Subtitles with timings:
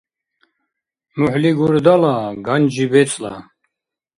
[1.17, 2.15] МухӀли— гурдала,
[2.45, 3.35] ганжи— бецӀла.